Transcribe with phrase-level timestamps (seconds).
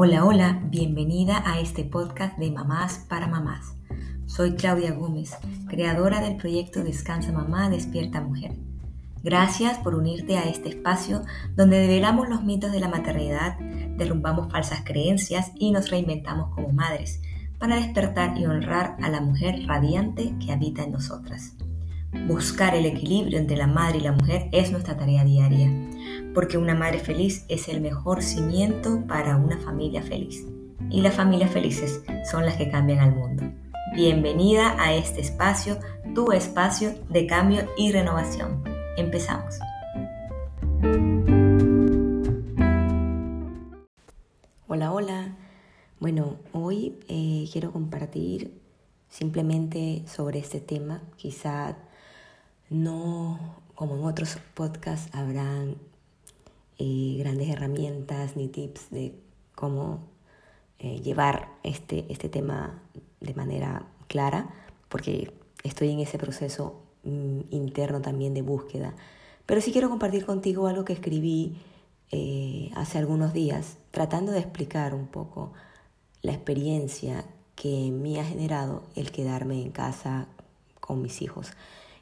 [0.00, 3.74] Hola, hola, bienvenida a este podcast de Mamás para Mamás.
[4.26, 5.36] Soy Claudia Gómez,
[5.66, 8.52] creadora del proyecto Descansa Mamá, Despierta Mujer.
[9.24, 11.22] Gracias por unirte a este espacio
[11.56, 13.58] donde develamos los mitos de la maternidad,
[13.96, 17.20] derrumbamos falsas creencias y nos reinventamos como madres
[17.58, 21.56] para despertar y honrar a la mujer radiante que habita en nosotras.
[22.28, 25.72] Buscar el equilibrio entre la madre y la mujer es nuestra tarea diaria
[26.38, 30.46] porque una madre feliz es el mejor cimiento para una familia feliz.
[30.88, 33.42] Y las familias felices son las que cambian al mundo.
[33.96, 35.80] Bienvenida a este espacio,
[36.14, 38.62] tu espacio de cambio y renovación.
[38.96, 39.58] Empezamos.
[44.68, 45.36] Hola, hola.
[45.98, 48.56] Bueno, hoy eh, quiero compartir
[49.08, 51.02] simplemente sobre este tema.
[51.16, 51.76] Quizá
[52.70, 55.78] no como en otros podcasts habrán
[56.78, 59.14] eh, grandes herramientas ni tips de
[59.54, 60.06] cómo
[60.78, 62.80] eh, llevar este, este tema
[63.20, 64.48] de manera clara,
[64.88, 65.32] porque
[65.64, 68.94] estoy en ese proceso mm, interno también de búsqueda.
[69.44, 71.56] Pero sí quiero compartir contigo algo que escribí
[72.12, 75.52] eh, hace algunos días, tratando de explicar un poco
[76.22, 80.28] la experiencia que me ha generado el quedarme en casa
[80.80, 81.50] con mis hijos.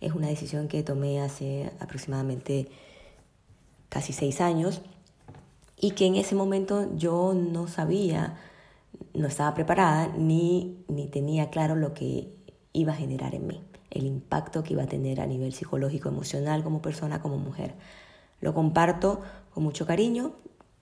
[0.00, 2.68] Es una decisión que tomé hace aproximadamente
[3.92, 4.80] casi seis años,
[5.78, 8.38] y que en ese momento yo no sabía,
[9.12, 12.32] no estaba preparada ni, ni tenía claro lo que
[12.72, 16.64] iba a generar en mí, el impacto que iba a tener a nivel psicológico, emocional,
[16.64, 17.74] como persona, como mujer.
[18.40, 19.20] Lo comparto
[19.52, 20.32] con mucho cariño,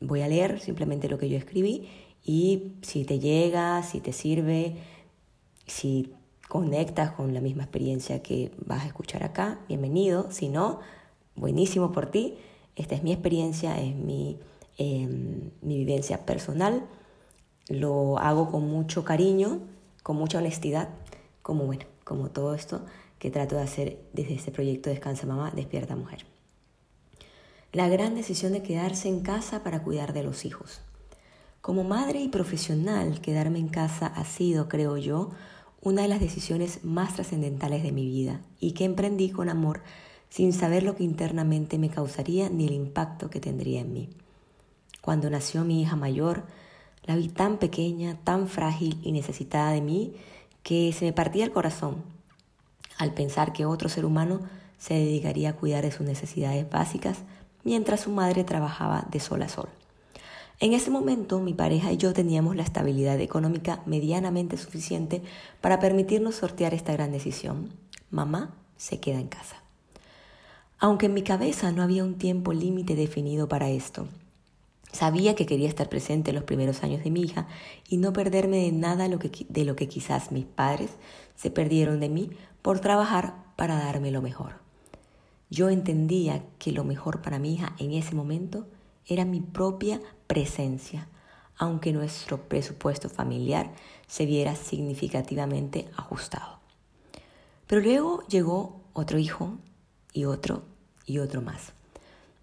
[0.00, 1.88] voy a leer simplemente lo que yo escribí
[2.24, 4.76] y si te llega, si te sirve,
[5.66, 6.12] si
[6.48, 10.78] conectas con la misma experiencia que vas a escuchar acá, bienvenido, si no,
[11.34, 12.38] buenísimo por ti
[12.76, 14.38] esta es mi experiencia, es mi,
[14.78, 16.84] em, mi vivencia personal.
[17.68, 19.60] Lo hago con mucho cariño,
[20.02, 20.88] con mucha honestidad,
[21.42, 22.84] como bueno, como todo esto
[23.18, 26.26] que trato de hacer desde este proyecto Descansa Mamá, Despierta Mujer.
[27.72, 30.80] La gran decisión de quedarse en casa para cuidar de los hijos.
[31.60, 35.30] Como madre y profesional, quedarme en casa ha sido, creo yo,
[35.80, 39.82] una de las decisiones más trascendentales de mi vida y que emprendí con amor
[40.32, 44.08] sin saber lo que internamente me causaría ni el impacto que tendría en mí.
[45.02, 46.44] Cuando nació mi hija mayor,
[47.04, 50.14] la vi tan pequeña, tan frágil y necesitada de mí
[50.62, 51.96] que se me partía el corazón
[52.96, 54.40] al pensar que otro ser humano
[54.78, 57.18] se dedicaría a cuidar de sus necesidades básicas
[57.62, 59.68] mientras su madre trabajaba de sol a sol.
[60.60, 65.20] En ese momento mi pareja y yo teníamos la estabilidad económica medianamente suficiente
[65.60, 67.68] para permitirnos sortear esta gran decisión.
[68.10, 69.61] Mamá se queda en casa
[70.82, 74.08] aunque en mi cabeza no había un tiempo límite definido para esto.
[74.90, 77.46] Sabía que quería estar presente en los primeros años de mi hija
[77.88, 80.90] y no perderme de nada de lo que quizás mis padres
[81.36, 82.30] se perdieron de mí
[82.62, 84.54] por trabajar para darme lo mejor.
[85.50, 88.66] Yo entendía que lo mejor para mi hija en ese momento
[89.06, 91.06] era mi propia presencia,
[91.56, 93.70] aunque nuestro presupuesto familiar
[94.08, 96.58] se viera significativamente ajustado.
[97.68, 99.58] Pero luego llegó otro hijo
[100.12, 100.71] y otro
[101.06, 101.72] y otro más.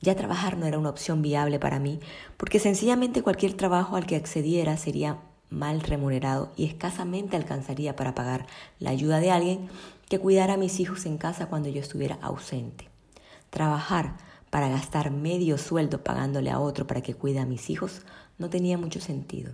[0.00, 1.98] Ya trabajar no era una opción viable para mí,
[2.36, 5.18] porque sencillamente cualquier trabajo al que accediera sería
[5.50, 8.46] mal remunerado y escasamente alcanzaría para pagar
[8.78, 9.68] la ayuda de alguien
[10.08, 12.88] que cuidara a mis hijos en casa cuando yo estuviera ausente.
[13.50, 14.16] Trabajar
[14.50, 18.02] para gastar medio sueldo pagándole a otro para que cuide a mis hijos
[18.38, 19.52] no tenía mucho sentido.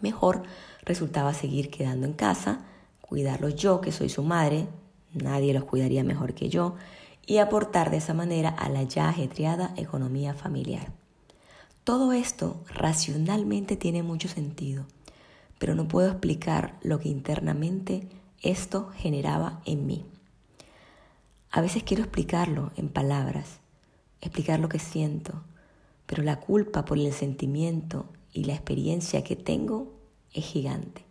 [0.00, 0.42] Mejor
[0.84, 2.64] resultaba seguir quedando en casa,
[3.00, 4.66] cuidarlos yo, que soy su madre,
[5.12, 6.74] nadie los cuidaría mejor que yo,
[7.26, 10.92] y aportar de esa manera a la ya ajetreada economía familiar.
[11.84, 14.86] Todo esto racionalmente tiene mucho sentido,
[15.58, 18.08] pero no puedo explicar lo que internamente
[18.40, 20.06] esto generaba en mí.
[21.50, 23.60] A veces quiero explicarlo en palabras,
[24.20, 25.42] explicar lo que siento,
[26.06, 29.92] pero la culpa por el sentimiento y la experiencia que tengo
[30.32, 31.04] es gigante.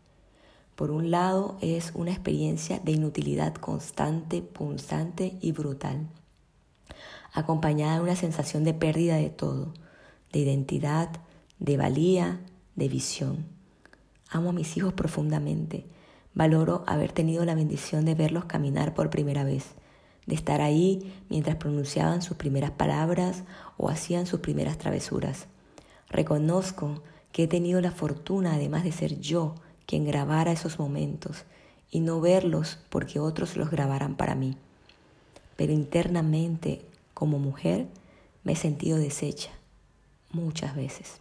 [0.81, 6.07] Por un lado, es una experiencia de inutilidad constante, punzante y brutal,
[7.33, 9.75] acompañada de una sensación de pérdida de todo,
[10.33, 11.11] de identidad,
[11.59, 12.39] de valía,
[12.75, 13.45] de visión.
[14.31, 15.85] Amo a mis hijos profundamente.
[16.33, 19.75] Valoro haber tenido la bendición de verlos caminar por primera vez,
[20.25, 23.43] de estar ahí mientras pronunciaban sus primeras palabras
[23.77, 25.45] o hacían sus primeras travesuras.
[26.09, 29.53] Reconozco que he tenido la fortuna, además de ser yo,
[29.85, 31.45] quien grabara esos momentos
[31.89, 34.55] y no verlos porque otros los grabaran para mí.
[35.57, 37.87] Pero internamente, como mujer,
[38.43, 39.51] me he sentido deshecha
[40.31, 41.19] muchas veces.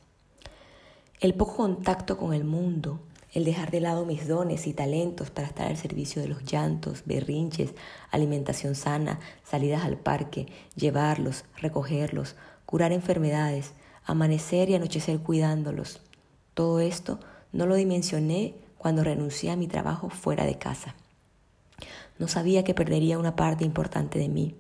[1.21, 3.01] El poco contacto con el mundo,
[3.33, 7.03] el dejar de lado mis dones y talentos para estar al servicio de los llantos,
[7.05, 7.75] berrinches,
[8.11, 12.37] alimentación sana, salidas al parque, llevarlos, recogerlos,
[12.67, 13.73] curar enfermedades,
[14.05, 16.01] amanecer y anochecer cuidándolos.
[16.55, 17.21] Todo esto
[17.53, 20.95] no lo dimensioné cuando renuncié a mi trabajo fuera de casa.
[22.19, 24.55] No sabía que perdería una parte importante de mí,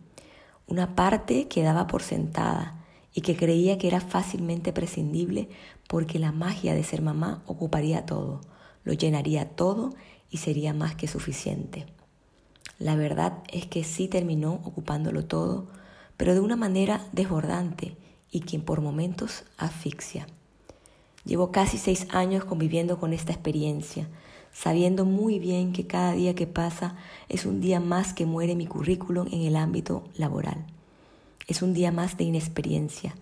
[0.66, 5.48] una parte que daba por sentada y que creía que era fácilmente prescindible
[5.88, 8.40] porque la magia de ser mamá ocuparía todo,
[8.84, 9.94] lo llenaría todo
[10.30, 11.86] y sería más que suficiente.
[12.78, 15.66] La verdad es que sí terminó ocupándolo todo,
[16.16, 17.96] pero de una manera desbordante
[18.30, 20.26] y que por momentos asfixia.
[21.24, 24.08] Llevo casi seis años conviviendo con esta experiencia,
[24.52, 26.96] sabiendo muy bien que cada día que pasa
[27.28, 30.64] es un día más que muere mi currículum en el ámbito laboral.
[31.46, 33.14] Es un día más de inexperiencia,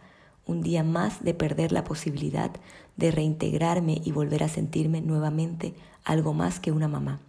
[0.47, 2.51] un día más de perder la posibilidad
[2.97, 5.75] de reintegrarme y volver a sentirme nuevamente
[6.05, 7.21] algo más que una mamá.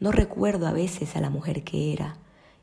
[0.00, 2.16] No recuerdo a veces a la mujer que era,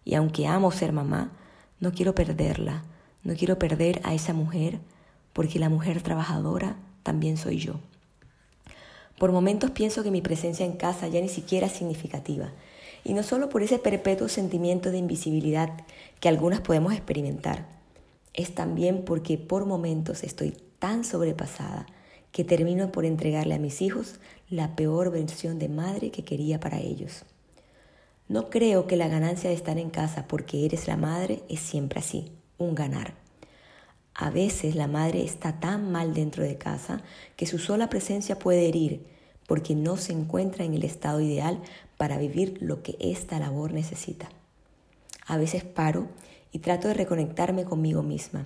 [0.04, 1.32] y aunque amo ser mamá,
[1.80, 2.84] no quiero perderla,
[3.24, 4.80] no quiero perder a esa mujer,
[5.32, 7.80] porque la mujer trabajadora también soy yo.
[9.20, 12.52] Por momentos pienso que mi presencia en casa ya ni siquiera es significativa,
[13.04, 15.70] y no solo por ese perpetuo sentimiento de invisibilidad
[16.20, 17.66] que algunas podemos experimentar,
[18.34, 21.86] es también porque por momentos estoy tan sobrepasada
[22.32, 24.16] que termino por entregarle a mis hijos
[24.50, 27.24] la peor versión de madre que quería para ellos.
[28.28, 32.00] No creo que la ganancia de estar en casa porque eres la madre es siempre
[32.00, 33.23] así, un ganar.
[34.16, 37.02] A veces la madre está tan mal dentro de casa
[37.36, 39.06] que su sola presencia puede herir
[39.48, 41.62] porque no se encuentra en el estado ideal
[41.98, 44.30] para vivir lo que esta labor necesita.
[45.26, 46.08] A veces paro
[46.52, 48.46] y trato de reconectarme conmigo misma,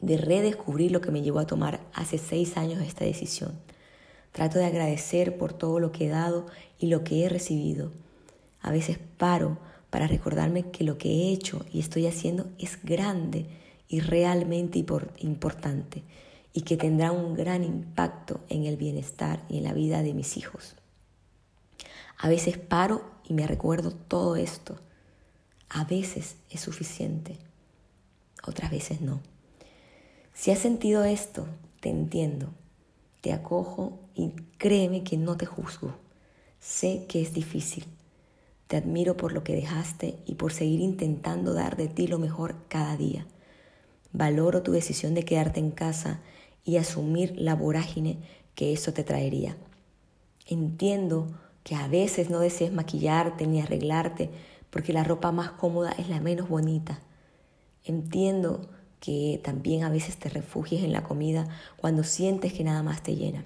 [0.00, 3.58] de redescubrir lo que me llevó a tomar hace seis años esta decisión.
[4.32, 6.46] Trato de agradecer por todo lo que he dado
[6.78, 7.90] y lo que he recibido.
[8.60, 9.58] A veces paro
[9.90, 13.46] para recordarme que lo que he hecho y estoy haciendo es grande
[13.88, 14.84] y realmente
[15.18, 16.02] importante
[16.52, 20.36] y que tendrá un gran impacto en el bienestar y en la vida de mis
[20.36, 20.74] hijos.
[22.18, 24.80] A veces paro y me recuerdo todo esto.
[25.68, 27.36] A veces es suficiente,
[28.46, 29.20] otras veces no.
[30.32, 31.46] Si has sentido esto,
[31.80, 32.52] te entiendo,
[33.20, 35.94] te acojo y créeme que no te juzgo.
[36.58, 37.84] Sé que es difícil.
[38.66, 42.56] Te admiro por lo que dejaste y por seguir intentando dar de ti lo mejor
[42.68, 43.26] cada día.
[44.16, 46.20] Valoro tu decisión de quedarte en casa
[46.64, 48.16] y asumir la vorágine
[48.54, 49.58] que eso te traería.
[50.46, 51.26] Entiendo
[51.64, 54.30] que a veces no desees maquillarte ni arreglarte
[54.70, 56.98] porque la ropa más cómoda es la menos bonita.
[57.84, 58.70] Entiendo
[59.00, 61.46] que también a veces te refugies en la comida
[61.76, 63.44] cuando sientes que nada más te llena.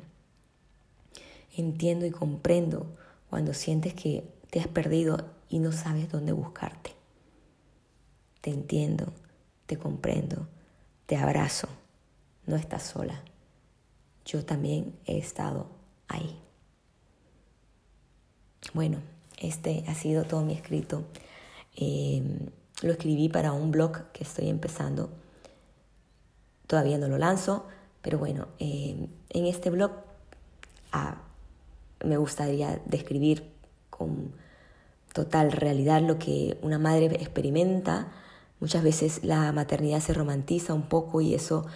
[1.57, 2.87] Entiendo y comprendo
[3.29, 6.93] cuando sientes que te has perdido y no sabes dónde buscarte.
[8.41, 9.13] Te entiendo,
[9.67, 10.47] te comprendo,
[11.11, 11.67] te abrazo,
[12.47, 13.21] no estás sola.
[14.25, 15.67] Yo también he estado
[16.07, 16.39] ahí.
[18.75, 18.99] Bueno,
[19.37, 21.03] este ha sido todo mi escrito.
[21.75, 22.47] Em,
[22.83, 25.11] lo escribí para un blog que estoy empezando.
[26.69, 27.67] Todavía no lo lanzo,
[28.03, 29.91] pero bueno, em, en este blog
[30.93, 31.23] ah,
[32.05, 33.51] me gustaría describir
[33.91, 34.33] con
[35.13, 38.13] total realidad lo que una madre experimenta
[38.61, 41.67] Muchas veces la maternidad se romantiza un poco y eso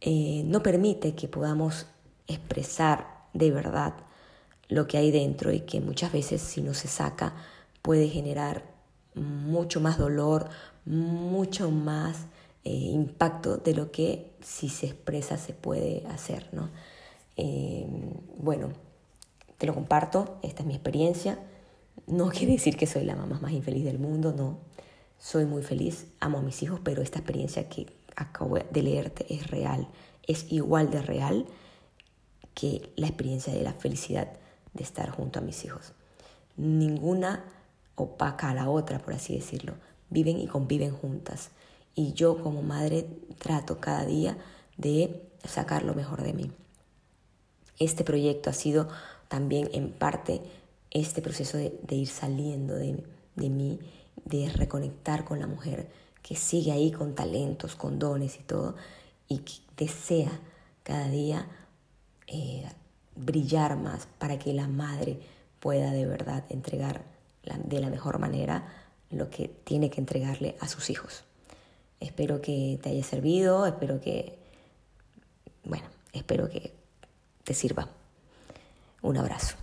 [0.00, 1.86] eh, no permite que podamos
[2.26, 3.94] expresar de verdad
[4.68, 7.34] lo que hay dentro y que muchas veces si no se saca
[7.82, 8.64] puede generar
[9.14, 10.48] mucho más dolor,
[10.84, 12.26] mucho más
[12.64, 16.48] eh, impacto de lo que si se expresa se puede hacer.
[16.52, 16.68] ¿no?
[17.36, 17.86] Eh,
[18.38, 18.70] bueno,
[19.58, 21.38] te lo comparto, esta es mi experiencia.
[22.06, 24.58] No quiere decir que soy la mamá más infeliz del mundo, no.
[25.20, 27.86] Soy muy feliz, amo a mis hijos, pero esta experiencia que
[28.16, 29.86] acabo de leerte es real,
[30.26, 31.46] es igual de real
[32.54, 34.32] que la experiencia de la felicidad
[34.72, 35.92] de estar junto a mis hijos.
[36.56, 37.44] Ninguna
[37.96, 39.74] opaca a la otra, por así decirlo.
[40.08, 41.50] Viven y conviven juntas.
[41.94, 43.06] Y yo como madre
[43.38, 44.38] trato cada día
[44.78, 46.50] de sacar lo mejor de mí.
[47.78, 48.88] Este proyecto ha sido
[49.28, 50.40] también en parte
[50.90, 53.04] este proceso de, ir saliendo de,
[53.36, 53.80] de mí
[54.24, 55.90] de reconectar con la mujer
[56.22, 58.76] que sigue ahí con talentos, con dones y todo,
[59.28, 60.30] y que desea
[60.82, 61.46] cada día
[62.26, 62.64] eh,
[63.16, 65.20] brillar más para que la madre
[65.60, 67.04] pueda de verdad entregar
[67.64, 68.64] de la mejor manera
[69.10, 71.24] lo que tiene que entregarle a sus hijos.
[71.98, 74.38] Espero que te haya servido, espero que,
[75.64, 76.72] bueno, espero que
[77.44, 77.88] te sirva.
[79.02, 79.56] Un abrazo.